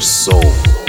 [0.00, 0.79] your soul.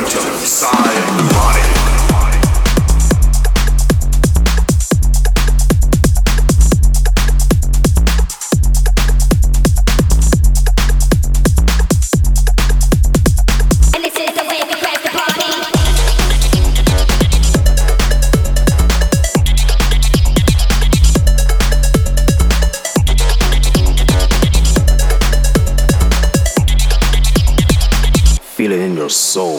[0.00, 1.83] note of the of the body.
[28.64, 29.58] feel it in your soul.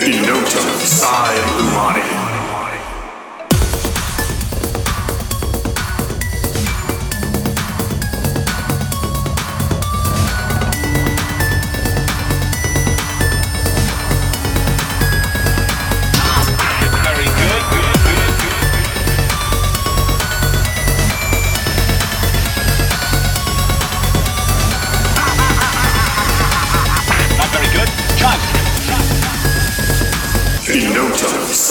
[0.00, 1.49] In no time, I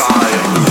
[0.08, 0.69] good.